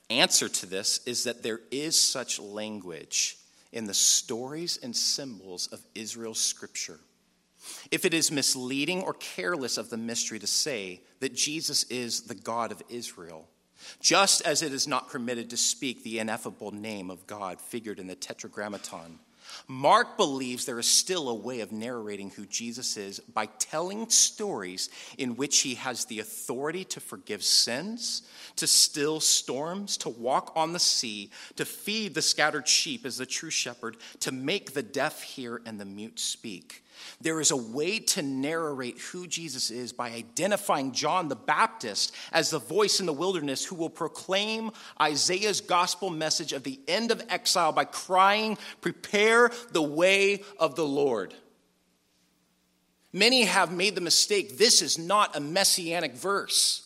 [0.10, 3.38] answer to this is that there is such language
[3.72, 7.00] in the stories and symbols of Israel's scripture.
[7.92, 12.36] If it is misleading or careless of the mystery to say that Jesus is the
[12.36, 13.48] God of Israel,
[14.00, 18.08] just as it is not permitted to speak the ineffable name of God figured in
[18.08, 19.20] the Tetragrammaton,
[19.68, 24.90] Mark believes there is still a way of narrating who Jesus is by telling stories
[25.18, 28.24] in which he has the authority to forgive sins,
[28.56, 33.26] to still storms, to walk on the sea, to feed the scattered sheep as the
[33.26, 36.84] true shepherd, to make the deaf hear and the mute speak.
[37.22, 42.50] There is a way to narrate who Jesus is by identifying John the Baptist as
[42.50, 47.24] the voice in the wilderness who will proclaim Isaiah's gospel message of the end of
[47.30, 51.34] exile by crying, Prepare the way of the Lord.
[53.14, 56.84] Many have made the mistake this is not a messianic verse.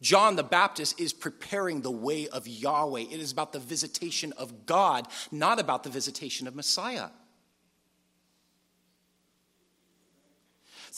[0.00, 3.02] John the Baptist is preparing the way of Yahweh.
[3.10, 7.10] It is about the visitation of God, not about the visitation of Messiah.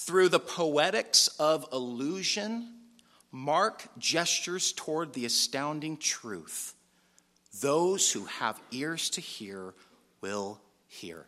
[0.04, 2.74] Through the poetics of allusion,
[3.30, 6.74] Mark gestures toward the astounding truth.
[7.60, 9.74] Those who have ears to hear
[10.20, 11.26] will hear.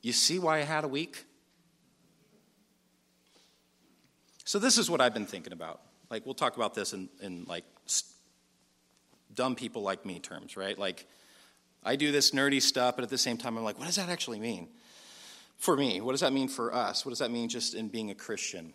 [0.00, 1.26] You see why I had a week?
[4.46, 5.82] So, this is what I've been thinking about.
[6.08, 7.64] Like, we'll talk about this in, in like
[9.34, 10.78] dumb people like me terms, right?
[10.78, 11.06] Like,
[11.82, 14.08] I do this nerdy stuff, but at the same time, I'm like, what does that
[14.08, 14.68] actually mean?
[15.58, 16.00] For me?
[16.00, 17.04] What does that mean for us?
[17.04, 18.74] What does that mean just in being a Christian?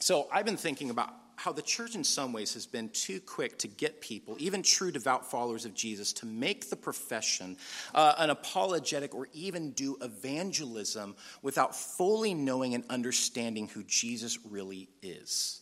[0.00, 3.58] So I've been thinking about how the church, in some ways, has been too quick
[3.58, 7.56] to get people, even true devout followers of Jesus, to make the profession
[7.94, 14.88] uh, an apologetic or even do evangelism without fully knowing and understanding who Jesus really
[15.00, 15.60] is.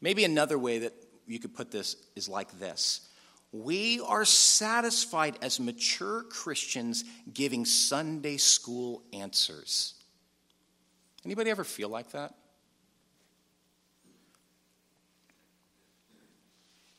[0.00, 0.94] Maybe another way that
[1.26, 3.05] you could put this is like this
[3.62, 9.94] we are satisfied as mature Christians giving Sunday school answers.
[11.24, 12.34] Anybody ever feel like that?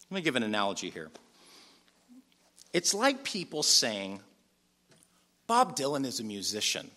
[0.10, 1.10] Let me give an analogy here.
[2.74, 4.22] It's like people saying,
[5.48, 6.90] Bob Dylan is a musician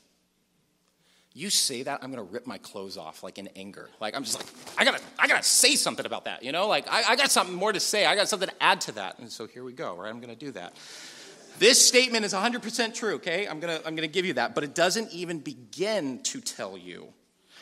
[1.33, 3.89] you say that, I'm gonna rip my clothes off, like in anger.
[4.01, 4.47] Like I'm just like,
[4.79, 6.67] I gotta, I gotta say something about that, you know?
[6.67, 8.07] Like I, I got something more to say.
[8.07, 9.19] I got something to add to that.
[9.19, 10.11] And so here we go, right?
[10.11, 10.75] I'm gonna do that.
[11.59, 13.47] This statement is 100% true, okay?
[13.47, 17.13] I'm gonna, I'm gonna give you that, but it doesn't even begin to tell you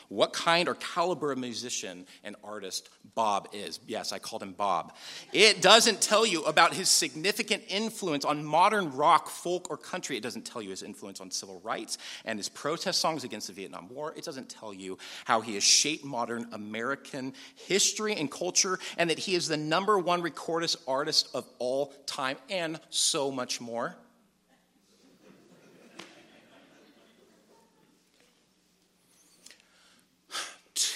[0.09, 3.79] what kind or caliber of musician and artist Bob is.
[3.87, 4.93] Yes, I called him Bob.
[5.31, 10.17] It doesn't tell you about his significant influence on modern rock, folk, or country.
[10.17, 13.53] It doesn't tell you his influence on civil rights and his protest songs against the
[13.53, 14.13] Vietnam War.
[14.17, 19.19] It doesn't tell you how he has shaped modern American history and culture and that
[19.19, 23.95] he is the number one recordist artist of all time and so much more.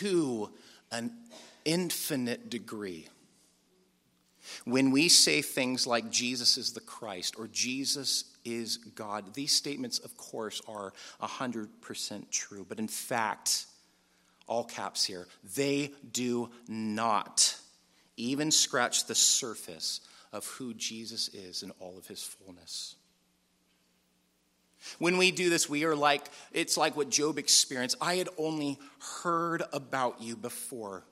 [0.03, 0.49] To
[0.91, 1.11] an
[1.63, 3.07] infinite degree.
[4.65, 9.99] When we say things like Jesus is the Christ or Jesus is God, these statements,
[9.99, 10.91] of course, are
[11.21, 12.65] 100% true.
[12.67, 13.65] But in fact,
[14.45, 15.25] all caps here,
[15.55, 17.55] they do not
[18.17, 20.01] even scratch the surface
[20.33, 22.95] of who Jesus is in all of his fullness.
[24.99, 27.97] When we do this, we are like, it's like what Job experienced.
[28.01, 28.79] I had only
[29.23, 31.03] heard about you before.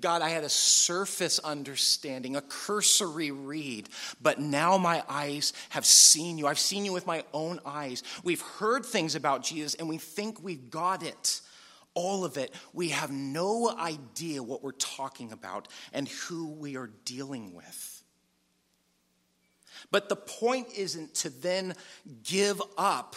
[0.00, 3.88] God, I had a surface understanding, a cursory read,
[4.20, 6.46] but now my eyes have seen you.
[6.46, 8.02] I've seen you with my own eyes.
[8.22, 11.40] We've heard things about Jesus and we think we've got it.
[11.94, 12.54] All of it.
[12.72, 17.91] We have no idea what we're talking about and who we are dealing with.
[19.92, 21.74] But the point isn't to then
[22.24, 23.14] give up.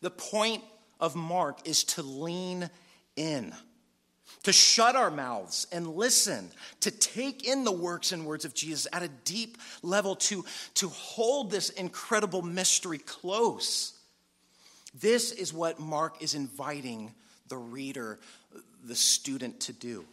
[0.00, 0.64] The point
[0.98, 2.70] of Mark is to lean
[3.14, 3.52] in,
[4.42, 6.50] to shut our mouths and listen,
[6.80, 10.88] to take in the works and words of Jesus at a deep level, to, to
[10.88, 13.98] hold this incredible mystery close.
[14.98, 17.12] This is what Mark is inviting
[17.48, 18.18] the reader,
[18.84, 20.06] the student, to do.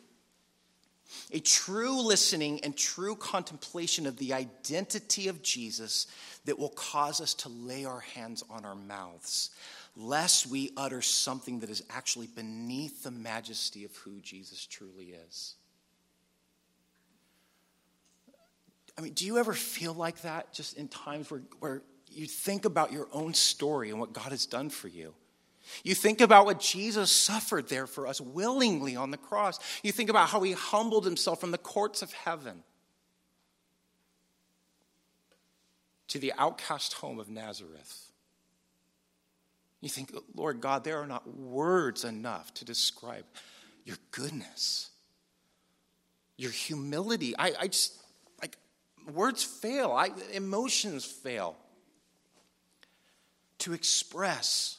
[1.32, 6.08] A true listening and true contemplation of the identity of Jesus
[6.46, 9.52] that will cause us to lay our hands on our mouths,
[9.96, 15.56] lest we utter something that is actually beneath the majesty of who Jesus truly is.
[18.98, 22.66] I mean, do you ever feel like that just in times where, where you think
[22.66, 25.14] about your own story and what God has done for you?
[25.84, 29.60] You think about what Jesus suffered there for us willingly on the cross.
[29.82, 32.64] You think about how he humbled himself from the courts of heaven
[36.10, 38.12] to the outcast home of Nazareth.
[39.82, 43.26] You think, Lord God, there are not words enough to describe
[43.84, 44.90] your goodness,
[46.38, 47.36] your humility.
[47.38, 48.02] I, I just,
[48.42, 48.58] like,
[49.12, 51.58] words fail, I, emotions fail
[53.60, 54.78] to express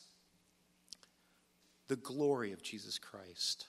[1.88, 3.66] the glory of Jesus Christ.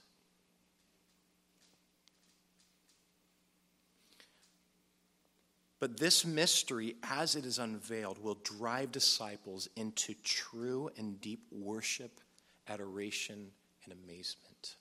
[5.80, 12.22] But this mystery, as it is unveiled, will drive disciples into true and deep worship,
[12.68, 13.52] adoration,
[13.84, 14.78] and amazement.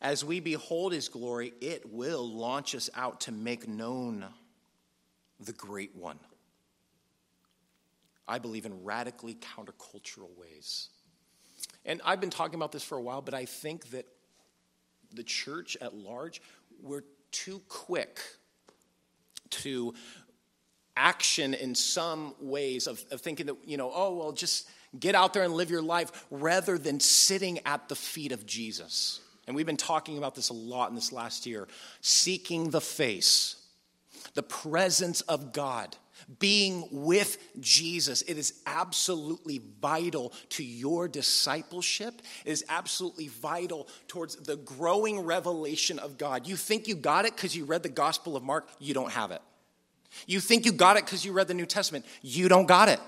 [0.00, 4.26] As we behold his glory, it will launch us out to make known
[5.40, 6.18] the great one.
[8.28, 10.88] I believe, in radically countercultural ways.
[11.84, 14.06] And I've been talking about this for a while, but I think that
[15.12, 16.40] the church at large,
[16.80, 18.20] we're too quick
[19.50, 19.94] to
[20.96, 24.68] action in some ways of, of thinking that, you know, oh, well, just
[24.98, 29.20] get out there and live your life rather than sitting at the feet of Jesus.
[29.46, 31.66] And we've been talking about this a lot in this last year
[32.00, 33.56] seeking the face,
[34.34, 35.96] the presence of God
[36.38, 38.22] being with Jesus.
[38.22, 42.22] It is absolutely vital to your discipleship.
[42.44, 46.46] It is absolutely vital towards the growing revelation of God.
[46.46, 49.30] You think you got it because you read the Gospel of Mark, you don't have
[49.30, 49.42] it.
[50.26, 53.00] You think you got it because you read the New Testament, you don't got it.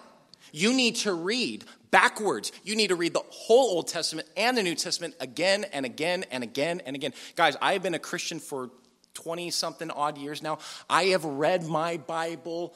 [0.52, 2.52] You need to read backwards.
[2.62, 6.24] You need to read the whole Old Testament and the New Testament again and again
[6.30, 7.12] and again and again.
[7.34, 8.70] Guys, I have been a Christian for
[9.14, 10.58] 20 something odd years now.
[10.90, 12.74] I have read my Bible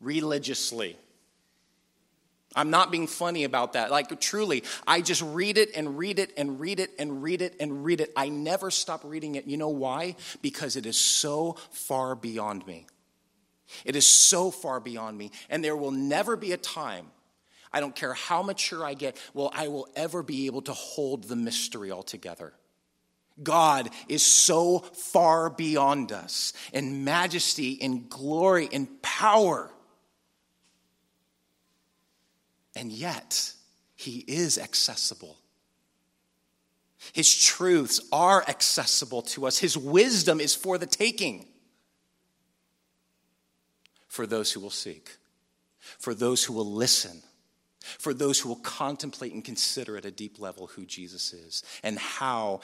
[0.00, 0.96] religiously.
[2.56, 3.90] I'm not being funny about that.
[3.90, 7.54] Like, truly, I just read it and read it and read it and read it
[7.60, 8.12] and read it.
[8.16, 9.46] I never stop reading it.
[9.46, 10.16] You know why?
[10.42, 12.86] Because it is so far beyond me.
[13.84, 15.30] It is so far beyond me.
[15.48, 17.06] And there will never be a time,
[17.72, 21.24] I don't care how mature I get, well, I will ever be able to hold
[21.24, 22.52] the mystery altogether.
[23.40, 29.70] God is so far beyond us in majesty, in glory, in power
[32.80, 33.52] and yet,
[33.94, 35.36] he is accessible.
[37.12, 39.58] His truths are accessible to us.
[39.58, 41.46] His wisdom is for the taking
[44.08, 45.18] for those who will seek,
[45.98, 47.20] for those who will listen,
[47.82, 51.98] for those who will contemplate and consider at a deep level who Jesus is and
[51.98, 52.60] how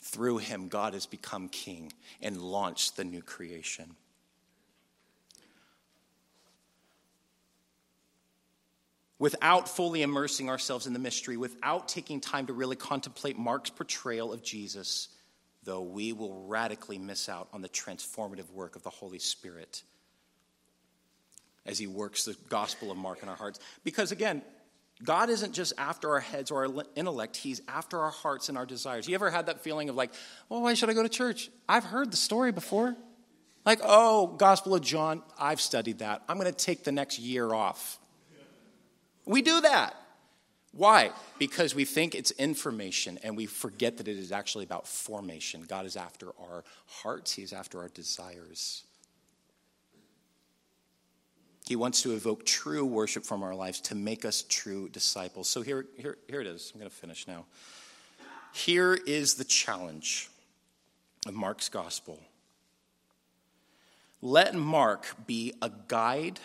[0.00, 1.92] through him God has become king
[2.22, 3.96] and launched the new creation.
[9.18, 14.32] Without fully immersing ourselves in the mystery, without taking time to really contemplate Mark's portrayal
[14.32, 15.08] of Jesus,
[15.64, 19.82] though we will radically miss out on the transformative work of the Holy Spirit
[21.66, 23.60] as he works the gospel of Mark in our hearts.
[23.84, 24.42] Because again,
[25.04, 28.66] God isn't just after our heads or our intellect, He's after our hearts and our
[28.66, 29.06] desires.
[29.06, 30.10] You ever had that feeling of like,
[30.48, 31.50] well, why should I go to church?
[31.68, 32.96] I've heard the story before.
[33.64, 36.22] Like, oh, Gospel of John, I've studied that.
[36.28, 37.98] I'm going to take the next year off.
[39.28, 39.94] We do that.
[40.72, 41.12] Why?
[41.38, 45.64] Because we think it's information and we forget that it is actually about formation.
[45.68, 48.84] God is after our hearts, He's after our desires.
[51.66, 55.46] He wants to evoke true worship from our lives to make us true disciples.
[55.46, 56.70] So here, here, here it is.
[56.72, 57.44] I'm going to finish now.
[58.54, 60.30] Here is the challenge
[61.26, 62.18] of Mark's gospel.
[64.22, 66.40] Let Mark be a guide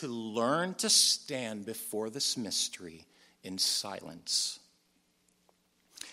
[0.00, 3.06] to learn to stand before this mystery
[3.42, 4.58] in silence,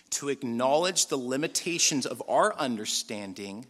[0.09, 3.65] to acknowledge the limitations of our understanding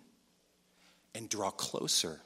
[1.14, 2.20] and draw closer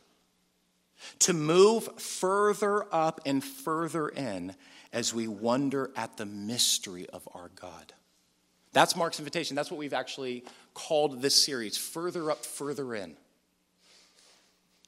[1.19, 4.55] to move further up and further in
[4.93, 7.93] as we wonder at the mystery of our God.
[8.73, 9.55] That's Mark's invitation.
[9.55, 13.15] That's what we've actually called this series Further Up, Further In.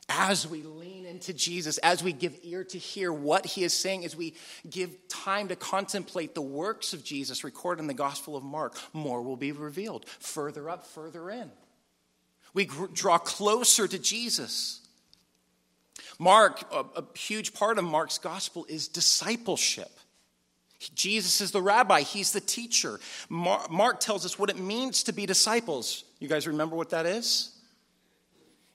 [0.10, 4.06] As we lean into Jesus, as we give ear to hear what he is saying,
[4.06, 4.36] as we
[4.70, 9.22] give time to contemplate the works of Jesus recorded in the Gospel of Mark, more
[9.22, 10.08] will be revealed.
[10.20, 11.52] Further up, further in.
[12.54, 14.80] We draw closer to Jesus.
[16.20, 19.92] Mark, a, a huge part of Mark's gospel is discipleship.
[20.94, 23.00] Jesus is the rabbi, he's the teacher.
[23.30, 26.04] Mark tells us what it means to be disciples.
[26.20, 27.57] You guys remember what that is?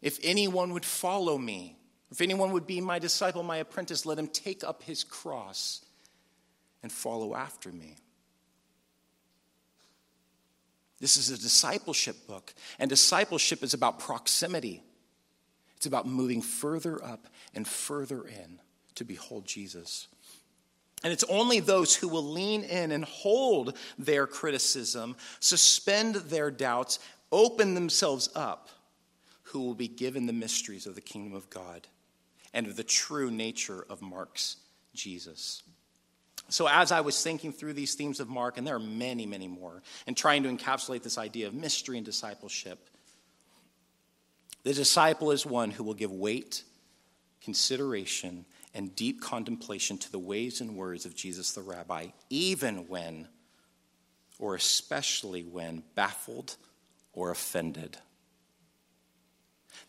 [0.02, 1.76] If anyone would follow me,
[2.10, 5.84] if anyone would be my disciple, my apprentice, let him take up his cross
[6.82, 7.96] and follow after me.
[11.00, 14.82] This is a discipleship book, and discipleship is about proximity.
[15.76, 18.60] It's about moving further up and further in
[18.96, 20.06] to behold Jesus.
[21.02, 27.00] And it's only those who will lean in and hold their criticism, suspend their doubts,
[27.32, 28.68] open themselves up,
[29.52, 31.86] who will be given the mysteries of the kingdom of God
[32.54, 34.56] and of the true nature of Mark's
[34.94, 35.62] Jesus.
[36.48, 39.48] So, as I was thinking through these themes of Mark, and there are many, many
[39.48, 42.88] more, and trying to encapsulate this idea of mystery and discipleship,
[44.64, 46.62] the disciple is one who will give weight,
[47.42, 48.44] consideration,
[48.74, 53.28] and deep contemplation to the ways and words of Jesus the Rabbi, even when,
[54.38, 56.56] or especially when, baffled
[57.12, 57.98] or offended.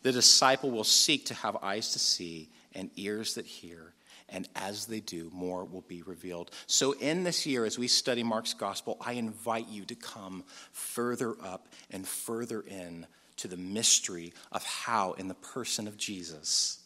[0.04, 3.94] The disciple will seek to have eyes to see and ears that hear,
[4.28, 6.50] and as they do, more will be revealed.
[6.66, 11.34] So, in this year, as we study Mark's gospel, I invite you to come further
[11.42, 13.06] up and further in
[13.38, 16.82] to the mystery of how, in the person of Jesus,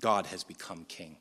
[0.00, 1.18] God has become king.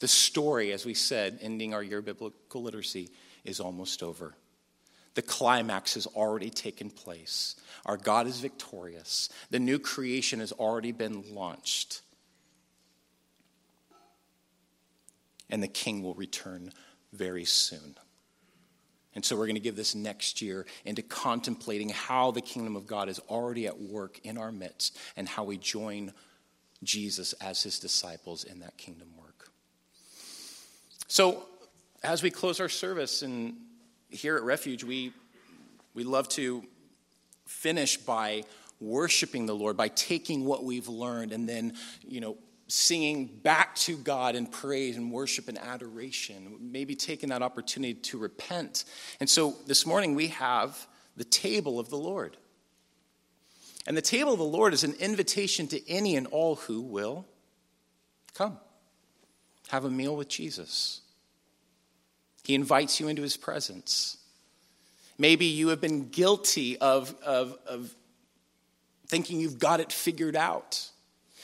[0.00, 3.08] The story, as we said, ending our year of biblical literacy,
[3.44, 4.34] is almost over.
[5.14, 7.56] The climax has already taken place.
[7.84, 9.28] Our God is victorious.
[9.50, 12.00] The new creation has already been launched.
[15.50, 16.72] And the king will return
[17.12, 17.96] very soon.
[19.14, 22.86] And so we're going to give this next year into contemplating how the kingdom of
[22.86, 26.14] God is already at work in our midst and how we join
[26.82, 29.50] Jesus as his disciples in that kingdom work.
[31.08, 31.44] So,
[32.02, 33.54] as we close our service and
[34.12, 35.12] here at Refuge, we,
[35.94, 36.64] we love to
[37.46, 38.44] finish by
[38.80, 41.74] worshiping the Lord, by taking what we've learned and then,
[42.06, 42.36] you know,
[42.68, 48.18] singing back to God in praise and worship and adoration, maybe taking that opportunity to
[48.18, 48.84] repent.
[49.20, 50.86] And so this morning we have
[51.16, 52.36] the table of the Lord.
[53.86, 57.26] And the table of the Lord is an invitation to any and all who will
[58.34, 58.58] come,
[59.68, 61.02] have a meal with Jesus.
[62.42, 64.18] He invites you into his presence.
[65.18, 67.94] Maybe you have been guilty of, of, of
[69.06, 70.90] thinking you've got it figured out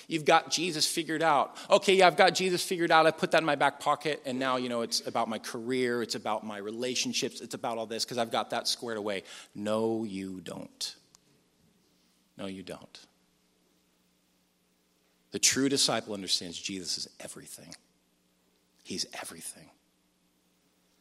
[0.08, 1.54] You've got Jesus figured out.
[1.70, 3.06] Okay, yeah, I've got Jesus figured out.
[3.06, 6.02] I put that in my back pocket, and now, you know, it's about my career,
[6.02, 9.24] it's about my relationships, it's about all this because I've got that squared away.
[9.54, 10.96] No, you don't.
[12.38, 12.98] No, you don't.
[15.32, 17.74] The true disciple understands Jesus is everything.
[18.82, 19.68] He's everything.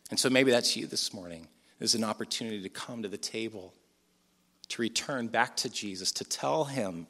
[0.10, 1.48] And so maybe that's you this morning.
[1.80, 3.74] There's an opportunity to come to the table,
[4.70, 7.08] to return back to Jesus, to tell him,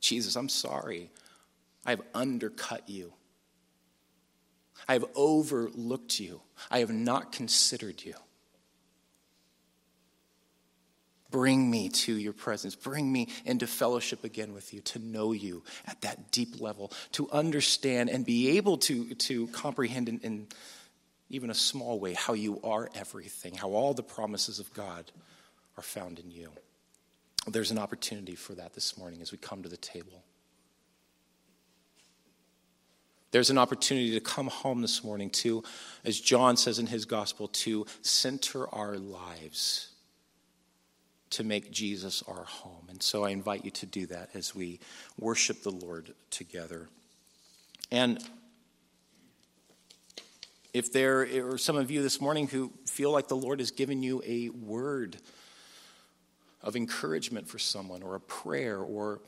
[0.00, 1.10] Jesus, I'm sorry.
[1.86, 3.12] I've undercut you.
[4.88, 6.40] I have overlooked you.
[6.70, 8.14] I have not considered you.
[11.30, 12.74] Bring me to your presence.
[12.74, 17.30] Bring me into fellowship again with you, to know you at that deep level, to
[17.30, 20.46] understand and be able to, to comprehend and, in
[21.30, 25.10] even a small way how you are everything, how all the promises of God
[25.76, 26.50] are found in you.
[27.46, 30.22] There's an opportunity for that this morning as we come to the table.
[33.32, 35.64] There's an opportunity to come home this morning to,
[36.04, 39.88] as John says in his gospel, to center our lives
[41.30, 42.86] to make Jesus our home.
[42.88, 44.78] And so I invite you to do that as we
[45.18, 46.88] worship the Lord together.
[47.90, 48.22] And
[50.74, 54.02] if there are some of you this morning who feel like the Lord has given
[54.02, 55.16] you a word
[56.62, 59.20] of encouragement for someone, or a prayer, or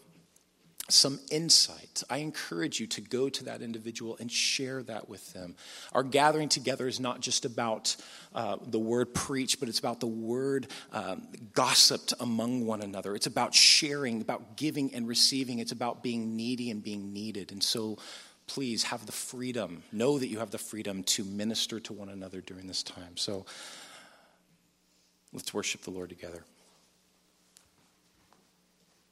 [0.89, 5.55] some insight, I encourage you to go to that individual and share that with them.
[5.93, 7.95] Our gathering together is not just about
[8.35, 13.15] uh, the word preached, but it's about the word um, gossiped among one another.
[13.15, 15.61] It's about sharing, about giving and receiving.
[15.61, 17.53] It's about being needy and being needed.
[17.53, 17.99] And so
[18.47, 22.41] please have the freedom, know that you have the freedom to minister to one another
[22.41, 23.17] during this time.
[23.17, 23.45] So
[25.33, 26.45] let's worship the Lord together.